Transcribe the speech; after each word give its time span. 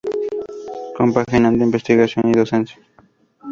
Compaginando 0.97 1.63
investigación 1.63 2.29
y 2.31 2.33
docencia. 2.33 2.81